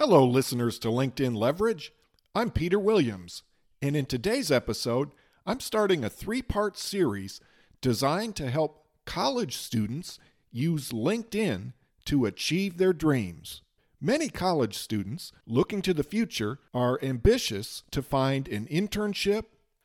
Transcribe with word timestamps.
Hello, 0.00 0.24
listeners 0.26 0.78
to 0.78 0.88
LinkedIn 0.88 1.36
Leverage. 1.36 1.92
I'm 2.34 2.50
Peter 2.50 2.78
Williams, 2.78 3.42
and 3.82 3.94
in 3.94 4.06
today's 4.06 4.50
episode, 4.50 5.10
I'm 5.44 5.60
starting 5.60 6.02
a 6.02 6.08
three 6.08 6.40
part 6.40 6.78
series 6.78 7.38
designed 7.82 8.34
to 8.36 8.48
help 8.48 8.86
college 9.04 9.58
students 9.58 10.18
use 10.50 10.88
LinkedIn 10.92 11.74
to 12.06 12.24
achieve 12.24 12.78
their 12.78 12.94
dreams. 12.94 13.60
Many 14.00 14.30
college 14.30 14.78
students 14.78 15.32
looking 15.46 15.82
to 15.82 15.92
the 15.92 16.02
future 16.02 16.60
are 16.72 16.98
ambitious 17.02 17.82
to 17.90 18.00
find 18.00 18.48
an 18.48 18.68
internship, 18.68 19.44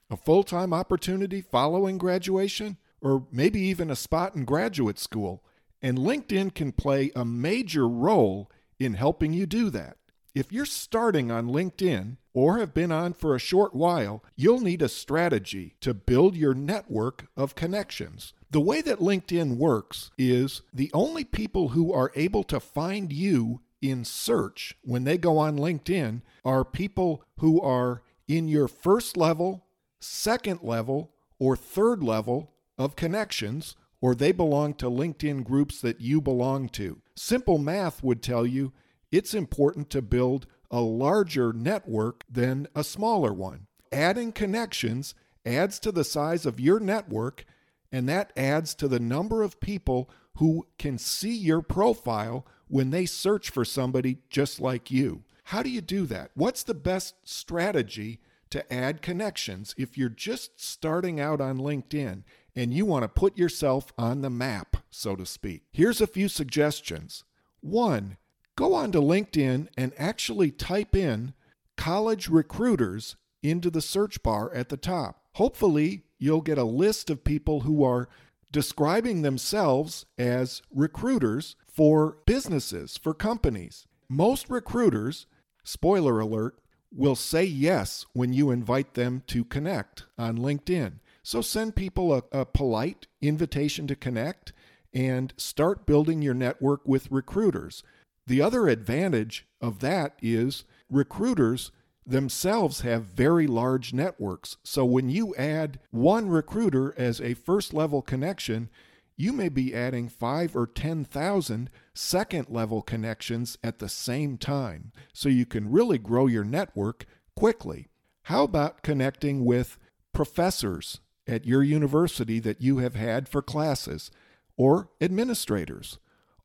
a 0.09 0.15
full 0.15 0.43
time 0.43 0.73
opportunity 0.73 1.41
following 1.41 1.97
graduation, 1.97 2.77
or 3.01 3.27
maybe 3.33 3.59
even 3.59 3.91
a 3.91 3.97
spot 3.97 4.33
in 4.33 4.45
graduate 4.45 4.97
school. 4.97 5.43
And 5.81 5.97
LinkedIn 5.97 6.55
can 6.55 6.71
play 6.71 7.11
a 7.17 7.25
major 7.25 7.85
role 7.85 8.49
in 8.79 8.93
helping 8.93 9.33
you 9.33 9.45
do 9.45 9.69
that. 9.71 9.97
If 10.35 10.51
you're 10.51 10.65
starting 10.65 11.31
on 11.31 11.47
LinkedIn 11.47 12.17
or 12.33 12.57
have 12.57 12.73
been 12.73 12.91
on 12.91 13.13
for 13.13 13.33
a 13.33 13.39
short 13.39 13.73
while, 13.73 14.21
you'll 14.35 14.59
need 14.59 14.81
a 14.81 14.89
strategy 14.89 15.75
to 15.79 15.93
build 15.93 16.35
your 16.35 16.53
network 16.53 17.27
of 17.37 17.55
connections. 17.55 18.33
The 18.51 18.59
way 18.59 18.81
that 18.81 18.99
LinkedIn 18.99 19.55
works 19.55 20.11
is 20.17 20.61
the 20.73 20.91
only 20.93 21.23
people 21.23 21.69
who 21.69 21.93
are 21.93 22.11
able 22.15 22.43
to 22.43 22.59
find 22.59 23.13
you 23.13 23.61
in 23.81 24.03
search 24.03 24.75
when 24.81 25.05
they 25.05 25.17
go 25.17 25.37
on 25.37 25.57
LinkedIn 25.57 26.21
are 26.43 26.65
people 26.65 27.23
who 27.39 27.61
are 27.61 28.01
in 28.27 28.49
your 28.49 28.67
first 28.67 29.15
level, 29.15 29.63
second 30.01 30.59
level, 30.63 31.13
or 31.39 31.55
third 31.55 32.03
level 32.03 32.51
of 32.77 32.97
connections, 32.97 33.77
or 34.01 34.13
they 34.13 34.33
belong 34.33 34.73
to 34.73 34.87
LinkedIn 34.87 35.45
groups 35.45 35.79
that 35.79 36.01
you 36.01 36.19
belong 36.19 36.67
to. 36.67 37.01
Simple 37.15 37.57
math 37.57 38.03
would 38.03 38.21
tell 38.21 38.45
you 38.45 38.73
it's 39.11 39.33
important 39.33 39.89
to 39.91 40.01
build 40.01 40.47
a 40.71 40.81
larger 40.81 41.53
network 41.53 42.23
than 42.29 42.67
a 42.75 42.83
smaller 42.83 43.33
one. 43.33 43.67
Adding 43.91 44.31
connections 44.31 45.15
adds 45.45 45.79
to 45.79 45.91
the 45.91 46.03
size 46.03 46.45
of 46.45 46.59
your 46.59 46.79
network, 46.79 47.45
and 47.91 48.09
that 48.09 48.33
adds 48.35 48.75
to 48.75 48.87
the 48.87 48.99
number 48.99 49.43
of 49.43 49.59
people 49.59 50.09
who 50.37 50.67
can 50.77 50.97
see 50.97 51.33
your 51.33 51.61
profile 51.61 52.45
when 52.67 52.89
they 52.89 53.05
search 53.05 53.49
for 53.49 53.63
somebody 53.63 54.17
just 54.29 54.59
like 54.59 54.91
you. 54.91 55.23
How 55.45 55.61
do 55.61 55.69
you 55.69 55.81
do 55.81 56.05
that? 56.07 56.31
What's 56.33 56.63
the 56.63 56.73
best 56.73 57.15
strategy 57.23 58.19
to 58.49 58.73
add 58.73 59.01
connections 59.01 59.75
if 59.77 59.97
you're 59.97 60.09
just 60.09 60.59
starting 60.59 61.19
out 61.19 61.39
on 61.39 61.57
LinkedIn 61.59 62.23
and 62.55 62.73
you 62.73 62.85
want 62.85 63.03
to 63.03 63.07
put 63.09 63.37
yourself 63.37 63.93
on 63.97 64.21
the 64.21 64.29
map, 64.29 64.77
so 64.89 65.15
to 65.15 65.25
speak? 65.25 65.63
Here's 65.71 66.01
a 66.01 66.07
few 66.07 66.27
suggestions. 66.27 67.23
One, 67.61 68.17
go 68.55 68.73
on 68.73 68.91
to 68.91 68.99
LinkedIn 68.99 69.67
and 69.77 69.93
actually 69.97 70.51
type 70.51 70.95
in 70.95 71.33
college 71.77 72.29
recruiters 72.29 73.15
into 73.43 73.69
the 73.69 73.81
search 73.81 74.23
bar 74.23 74.53
at 74.53 74.69
the 74.69 74.77
top. 74.77 75.21
Hopefully, 75.33 76.03
you'll 76.17 76.41
get 76.41 76.57
a 76.57 76.63
list 76.63 77.09
of 77.09 77.23
people 77.23 77.61
who 77.61 77.83
are 77.83 78.07
describing 78.51 79.21
themselves 79.21 80.05
as 80.17 80.61
recruiters 80.73 81.55
for 81.67 82.17
businesses, 82.25 82.97
for 82.97 83.13
companies. 83.13 83.85
Most 84.07 84.49
recruiters, 84.49 85.25
spoiler 85.63 86.19
alert, 86.19 86.57
will 86.91 87.15
say 87.15 87.43
yes 87.43 88.05
when 88.13 88.31
you 88.31 88.51
invite 88.51 88.93
them 88.93 89.23
to 89.27 89.43
connect 89.43 90.05
on 90.17 90.37
LinkedIn. 90.37 90.99
So 91.21 91.41
send 91.41 91.75
people 91.75 92.13
a, 92.13 92.23
a 92.31 92.45
polite 92.45 93.07
invitation 93.21 93.87
to 93.87 93.95
connect 93.95 94.53
and 94.93 95.33
start 95.35 95.85
building 95.85 96.21
your 96.21 96.33
network 96.33 96.87
with 96.87 97.11
recruiters. 97.11 97.83
The 98.27 98.41
other 98.41 98.67
advantage 98.67 99.47
of 99.61 99.79
that 99.79 100.17
is 100.21 100.63
recruiters 100.89 101.71
themselves 102.05 102.81
have 102.81 103.05
very 103.05 103.47
large 103.47 103.93
networks. 103.93 104.57
So 104.63 104.85
when 104.85 105.09
you 105.09 105.35
add 105.35 105.79
one 105.91 106.29
recruiter 106.29 106.93
as 106.97 107.19
a 107.19 107.33
first 107.33 107.73
level 107.73 108.01
connection, 108.01 108.69
you 109.17 109.31
may 109.31 109.49
be 109.49 109.73
adding 109.73 110.09
five 110.09 110.55
or 110.55 110.67
10,000 110.67 111.69
second 111.93 112.49
level 112.49 112.81
connections 112.81 113.57
at 113.63 113.79
the 113.79 113.89
same 113.89 114.37
time. 114.37 114.91
So 115.13 115.29
you 115.29 115.45
can 115.45 115.71
really 115.71 115.97
grow 115.97 116.27
your 116.27 116.43
network 116.43 117.05
quickly. 117.35 117.87
How 118.23 118.43
about 118.43 118.81
connecting 118.81 119.45
with 119.45 119.77
professors 120.13 120.99
at 121.27 121.45
your 121.45 121.63
university 121.63 122.39
that 122.39 122.61
you 122.61 122.79
have 122.79 122.95
had 122.95 123.29
for 123.29 123.41
classes 123.41 124.11
or 124.57 124.89
administrators? 124.99 125.97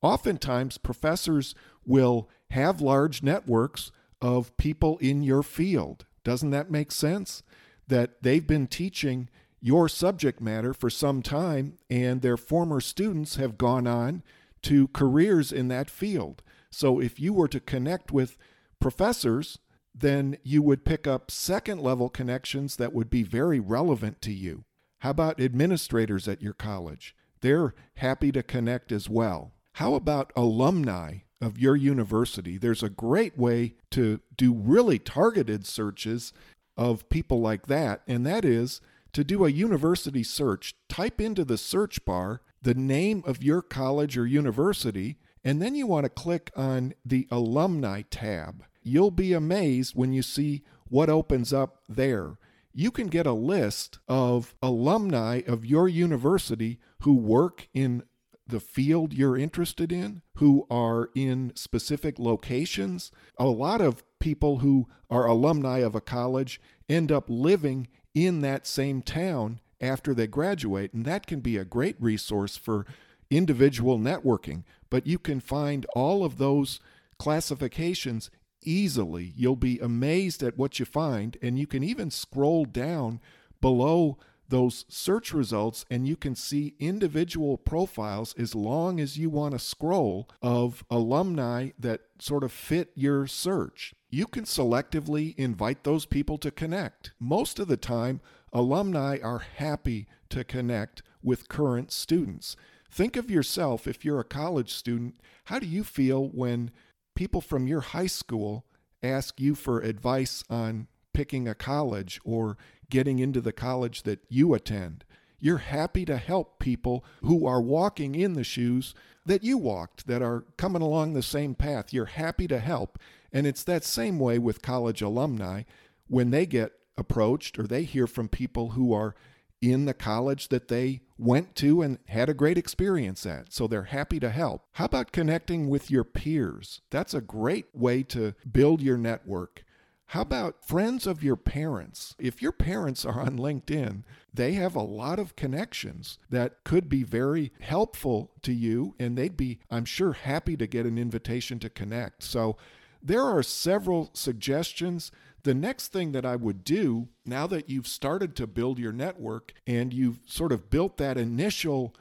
Oftentimes, 0.03 0.79
professors 0.79 1.55
will 1.85 2.29
have 2.51 2.81
large 2.81 3.23
networks 3.23 3.93
of 4.21 4.57
people 4.57 4.99
in 4.99 5.23
your 5.23 5.43
field. 5.43 6.07
Doesn't 6.25 6.51
that 6.51 6.71
make 6.71 6.93
sense? 6.93 7.43
That 7.89 8.23
they've 8.23 8.47
been 8.47 8.67
teaching 8.67 9.29
your 9.61 9.89
subject 9.89 10.41
matter 10.41 10.73
for 10.73 10.89
some 10.89 11.23
time 11.23 11.77
and 11.91 12.23
their 12.23 12.37
former 12.37 12.81
students 12.81 13.37
have 13.37 13.59
gone 13.59 13.87
on 13.87 14.23
to 14.63 14.89
careers 14.89 15.53
in 15.53 15.69
that 15.69 15.91
field. 15.91 16.43
So 16.71 17.01
if 17.01 17.19
you 17.19 17.33
were 17.33 17.49
to 17.49 17.61
connect 17.61 18.13
with 18.13 18.39
professors, 18.79 19.59
then 19.95 20.39
you 20.43 20.63
would 20.63 20.85
pick 20.85 21.07
up 21.07 21.31
second 21.31 21.81
level 21.81 22.09
connections 22.09 22.77
that 22.77 22.93
would 22.93 23.11
be 23.11 23.23
very 23.23 23.61
relevant 23.61 24.23
to 24.23 24.33
you. 24.33 24.65
How 24.99 25.11
about 25.11 25.41
administrators 25.41 26.29
at 26.29 26.43
your 26.43 26.53
college? 26.53 27.15
They're 27.41 27.75
happy 27.95 28.33
to 28.33 28.43
connect 28.43 28.93
as 28.93 29.09
well. 29.09 29.53
How 29.75 29.95
about 29.95 30.33
alumni 30.37 31.19
of 31.41 31.59
your 31.59 31.77
university? 31.77 32.59
There's 32.59 32.83
a 32.83 32.91
great 32.91 33.39
way 33.39 33.75
to 33.93 34.21
do 34.37 34.53
really 34.53 34.99
targeted 34.99 35.67
searches 35.67 36.33
of 36.77 37.09
people 37.09 37.41
like 37.41 37.67
that, 37.67 38.03
and 38.07 38.27
that 38.27 38.45
is 38.45 38.81
to 39.13 39.25
do 39.25 39.45
a 39.45 39.51
university 39.51 40.23
search. 40.23 40.75
Type 40.89 41.21
into 41.21 41.45
the 41.45 41.59
search 41.59 42.05
bar 42.05 42.43
the 42.63 42.75
name 42.75 43.23
of 43.27 43.43
your 43.43 43.63
college 43.63 44.19
or 44.19 44.27
university, 44.27 45.17
and 45.43 45.63
then 45.63 45.75
you 45.75 45.87
want 45.87 46.05
to 46.05 46.11
click 46.11 46.51
on 46.55 46.95
the 47.05 47.27
alumni 47.31 48.03
tab. 48.11 48.65
You'll 48.83 49.11
be 49.11 49.33
amazed 49.33 49.95
when 49.95 50.13
you 50.13 50.23
see 50.23 50.63
what 50.89 51.09
opens 51.09 51.53
up 51.53 51.83
there. 51.89 52.37
You 52.73 52.91
can 52.91 53.09
get 53.09 53.27
a 53.27 53.33
list 53.33 53.99
of 54.07 54.55
alumni 54.63 55.43
of 55.47 55.65
your 55.65 55.89
university 55.89 56.79
who 57.01 57.15
work 57.15 57.69
in 57.75 58.05
the 58.51 58.61
field 58.61 59.13
you're 59.13 59.37
interested 59.37 59.93
in, 59.93 60.23
who 60.37 60.67
are 60.71 61.11
in 61.15 61.53
specific 61.55 62.19
locations. 62.19 63.11
A 63.39 63.47
lot 63.47 63.81
of 63.81 64.05
people 64.19 64.59
who 64.59 64.87
are 65.09 65.27
alumni 65.27 65.79
of 65.79 65.95
a 65.95 66.01
college 66.01 66.61
end 66.89 67.11
up 67.11 67.25
living 67.29 67.89
in 68.15 68.41
that 68.43 68.67
same 68.67 69.03
town 69.03 69.61
after 69.81 70.13
they 70.13 70.27
graduate, 70.27 70.93
and 70.93 71.05
that 71.05 71.27
can 71.27 71.41
be 71.41 71.57
a 71.57 71.65
great 71.65 71.97
resource 72.01 72.57
for 72.57 72.85
individual 73.31 73.99
networking. 73.99 74.65
But 74.91 75.07
you 75.07 75.19
can 75.19 75.41
find 75.41 75.87
all 75.95 76.25
of 76.25 76.39
those 76.39 76.81
classifications 77.19 78.31
easily. 78.63 79.33
You'll 79.37 79.57
be 79.57 79.79
amazed 79.79 80.43
at 80.43 80.59
what 80.59 80.79
you 80.79 80.85
find, 80.85 81.37
and 81.41 81.59
you 81.59 81.67
can 81.67 81.83
even 81.83 82.11
scroll 82.11 82.65
down 82.65 83.21
below 83.61 84.19
those 84.51 84.85
search 84.89 85.33
results 85.33 85.85
and 85.91 86.07
you 86.07 86.17
can 86.17 86.35
see 86.35 86.75
individual 86.79 87.57
profiles 87.57 88.35
as 88.37 88.55
long 88.55 89.01
as 89.01 89.17
you 89.17 89.31
want 89.31 89.53
to 89.53 89.59
scroll 89.59 90.29
of 90.43 90.85
alumni 90.91 91.71
that 91.79 92.03
sort 92.19 92.45
of 92.45 92.53
fit 92.53 92.91
your 92.95 93.27
search. 93.27 93.95
You 94.11 94.27
can 94.27 94.45
selectively 94.45 95.35
invite 95.39 95.85
those 95.85 96.05
people 96.05 96.37
to 96.39 96.51
connect. 96.51 97.13
Most 97.19 97.59
of 97.59 97.69
the 97.69 97.77
time, 97.77 98.21
alumni 98.53 99.19
are 99.23 99.39
happy 99.57 100.07
to 100.31 100.45
connect 100.45 101.03
with 101.23 101.49
current 101.49 101.93
students. 101.93 102.57
Think 102.91 103.17
of 103.17 103.31
yourself 103.31 103.87
if 103.87 104.05
you're 104.05 104.21
a 104.21 104.25
college 104.25 104.75
student. 104.75 105.15
How 105.45 105.61
do 105.61 105.67
you 105.67 105.85
feel 105.85 106.29
when 106.29 106.73
people 107.15 107.41
from 107.41 107.69
your 107.69 107.81
high 107.81 108.09
school 108.09 108.65
ask 109.03 109.41
you 109.41 109.55
for 109.55 109.81
advice 109.81 110.43
on 110.51 110.89
picking 111.13 111.49
a 111.49 111.55
college 111.55 112.21
or 112.25 112.57
getting 112.89 113.19
into 113.19 113.41
the 113.41 113.53
college 113.53 114.03
that 114.03 114.21
you 114.29 114.55
attend. 114.55 115.05
You're 115.39 115.59
happy 115.59 116.05
to 116.05 116.19
help 116.19 116.59
people 116.59 117.05
who 117.23 117.47
are 117.47 117.63
walking 117.63 118.15
in 118.15 118.35
the 118.35 118.45
shoes 118.45 118.95
that 119.25 119.45
you 119.45 119.57
walked, 119.57 120.07
that 120.07 120.23
are 120.23 120.45
coming 120.57 120.83
along 120.83 121.15
the 121.15 121.23
same 121.23 121.55
path. 121.55 121.93
You're 121.93 122.07
happy 122.07 122.47
to 122.49 122.59
help. 122.59 122.99
And 123.33 123.47
it's 123.47 123.65
that 123.65 123.85
same 123.85 124.19
way 124.19 124.39
with 124.39 124.63
college 124.63 125.01
alumni 125.01 125.63
when 126.09 126.31
they 126.31 126.47
get 126.47 126.73
approached 126.97 127.59
or 127.59 127.67
they 127.67 127.85
hear 127.85 128.07
from 128.07 128.29
people 128.29 128.71
who 128.71 128.93
are 128.93 129.15
in 129.61 129.85
the 129.85 129.95
college 129.95 130.49
that 130.49 130.69
they 130.69 131.01
went 131.19 131.55
to 131.55 131.83
and 131.83 131.99
had 132.07 132.29
a 132.29 132.35
great 132.35 132.57
experience 132.59 133.27
at. 133.27 133.53
So 133.53 133.67
they're 133.67 133.85
happy 133.85 134.19
to 134.21 134.31
help. 134.31 134.65
How 134.73 134.87
about 134.87 135.13
connecting 135.13 135.69
with 135.69 135.91
your 135.91 136.05
peers? 136.05 136.81
That's 136.91 137.15
a 137.15 137.21
great 137.21 137.67
way 137.75 138.03
to 138.05 138.35
build 138.51 138.81
your 138.81 138.97
network. 138.97 139.65
How 140.11 140.23
about 140.23 140.65
friends 140.65 141.07
of 141.07 141.23
your 141.23 141.37
parents? 141.37 142.17
If 142.19 142.43
your 142.43 142.51
parents 142.51 143.05
are 143.05 143.21
on 143.21 143.39
LinkedIn, 143.39 144.03
they 144.35 144.55
have 144.55 144.75
a 144.75 144.83
lot 144.83 145.21
of 145.21 145.37
connections 145.37 146.19
that 146.29 146.65
could 146.65 146.89
be 146.89 147.05
very 147.05 147.53
helpful 147.61 148.33
to 148.43 148.53
you, 148.53 148.97
and 148.99 149.17
they'd 149.17 149.37
be, 149.37 149.61
I'm 149.71 149.85
sure, 149.85 150.15
happy 150.15 150.57
to 150.57 150.67
get 150.67 150.85
an 150.85 150.99
invitation 150.99 151.61
to 151.61 151.71
connect. 151.71 152.25
So 152.25 152.57
there 153.01 153.23
are 153.23 153.45
several 153.45 154.11
suggestions. 154.13 155.13
The 155.45 155.55
next 155.55 155.93
thing 155.93 156.11
that 156.11 156.27
I 156.27 156.35
would 156.35 156.65
do 156.65 157.07
now 157.25 157.47
that 157.47 157.71
you've 157.71 157.87
started 157.87 158.35
to 158.35 158.49
build 158.49 158.81
your 158.81 158.93
network 158.93 159.53
and 159.65 159.95
you've 159.95 160.19
sort 160.27 160.51
of 160.51 160.71
built 160.71 160.97
that 160.97 161.19
initial 161.19 161.95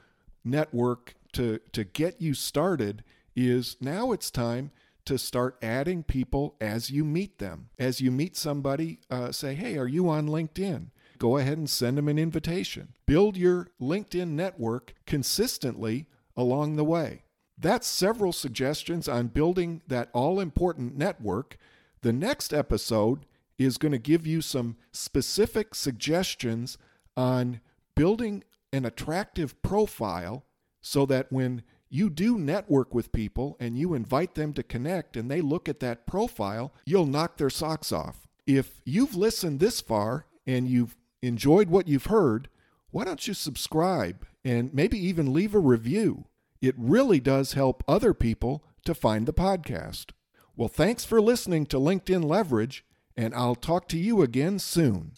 network 0.44 1.14
to, 1.34 1.60
to 1.70 1.84
get 1.84 2.20
you 2.20 2.34
started 2.34 3.04
is 3.36 3.76
now 3.80 4.10
it's 4.10 4.32
time 4.32 4.72
to 5.04 5.18
start 5.18 5.58
adding 5.62 6.02
people 6.02 6.56
as 6.60 6.90
you 6.90 7.04
meet 7.04 7.38
them. 7.38 7.70
As 7.78 8.00
you 8.00 8.10
meet 8.10 8.36
somebody, 8.36 9.00
uh, 9.10 9.32
say, 9.32 9.54
hey, 9.54 9.76
are 9.76 9.88
you 9.88 10.08
on 10.08 10.28
LinkedIn? 10.28 10.88
Go 11.18 11.36
ahead 11.36 11.58
and 11.58 11.68
send 11.68 11.98
them 11.98 12.08
an 12.08 12.18
invitation. 12.18 12.94
Build 13.06 13.36
your 13.36 13.68
LinkedIn 13.80 14.28
network 14.28 14.94
consistently 15.06 16.06
along 16.36 16.76
the 16.76 16.84
way. 16.84 17.24
That's 17.58 17.86
several 17.86 18.32
suggestions 18.32 19.06
on 19.06 19.28
building 19.28 19.82
that 19.86 20.08
all 20.14 20.40
important 20.40 20.96
network. 20.96 21.58
The 22.00 22.12
next 22.12 22.54
episode 22.54 23.26
is 23.58 23.76
going 23.76 23.92
to 23.92 23.98
give 23.98 24.26
you 24.26 24.40
some 24.40 24.76
specific 24.92 25.74
suggestions 25.74 26.78
on 27.16 27.60
building 27.94 28.42
an 28.72 28.86
attractive 28.86 29.60
profile 29.60 30.46
so 30.80 31.04
that 31.04 31.30
when 31.30 31.62
you 31.90 32.08
do 32.08 32.38
network 32.38 32.94
with 32.94 33.12
people 33.12 33.56
and 33.60 33.76
you 33.76 33.94
invite 33.94 34.34
them 34.34 34.52
to 34.54 34.62
connect 34.62 35.16
and 35.16 35.30
they 35.30 35.40
look 35.40 35.68
at 35.68 35.80
that 35.80 36.06
profile, 36.06 36.72
you'll 36.84 37.06
knock 37.06 37.36
their 37.36 37.50
socks 37.50 37.92
off. 37.92 38.28
If 38.46 38.80
you've 38.84 39.16
listened 39.16 39.60
this 39.60 39.80
far 39.80 40.26
and 40.46 40.68
you've 40.68 40.96
enjoyed 41.20 41.68
what 41.68 41.88
you've 41.88 42.06
heard, 42.06 42.48
why 42.90 43.04
don't 43.04 43.26
you 43.26 43.34
subscribe 43.34 44.24
and 44.44 44.72
maybe 44.72 44.98
even 44.98 45.32
leave 45.32 45.54
a 45.54 45.58
review? 45.58 46.24
It 46.62 46.74
really 46.78 47.20
does 47.20 47.54
help 47.54 47.82
other 47.88 48.14
people 48.14 48.64
to 48.84 48.94
find 48.94 49.26
the 49.26 49.32
podcast. 49.32 50.12
Well, 50.56 50.68
thanks 50.68 51.04
for 51.04 51.20
listening 51.20 51.66
to 51.66 51.78
LinkedIn 51.78 52.24
Leverage, 52.24 52.84
and 53.16 53.34
I'll 53.34 53.54
talk 53.54 53.88
to 53.88 53.98
you 53.98 54.22
again 54.22 54.58
soon. 54.58 55.12